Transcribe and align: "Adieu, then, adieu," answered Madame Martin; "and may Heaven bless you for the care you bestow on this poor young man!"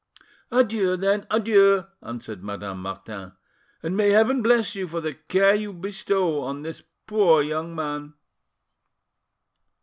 "Adieu, 0.51 0.97
then, 0.97 1.27
adieu," 1.29 1.85
answered 2.01 2.43
Madame 2.43 2.81
Martin; 2.81 3.33
"and 3.83 3.95
may 3.95 4.09
Heaven 4.09 4.41
bless 4.41 4.73
you 4.73 4.87
for 4.87 4.99
the 4.99 5.13
care 5.13 5.53
you 5.53 5.71
bestow 5.73 6.41
on 6.41 6.63
this 6.63 6.81
poor 7.05 7.43
young 7.43 7.75
man!" 7.75 8.15